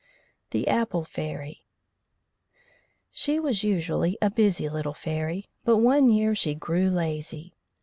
THE 0.49 0.67
APPLE 0.67 1.03
FAIRY 1.03 1.63
She 3.11 3.39
was 3.39 3.63
usually 3.63 4.17
a 4.19 4.31
busy 4.31 4.67
little 4.67 4.95
fairy, 4.95 5.45
but 5.63 5.77
one 5.77 6.09
year 6.09 6.33
she 6.33 6.55
grew 6.55 6.89
lazy. 6.89 7.53